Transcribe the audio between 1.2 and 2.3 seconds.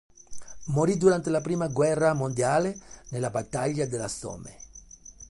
la prima guerra